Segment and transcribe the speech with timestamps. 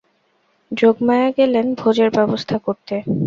[0.71, 2.95] যোগমায়া গেলেন ভোজের ব্যবস্থা করতে।